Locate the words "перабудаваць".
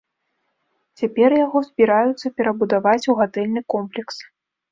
2.41-3.09